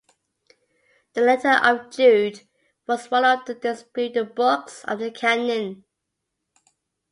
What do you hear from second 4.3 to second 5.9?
books of the Canon.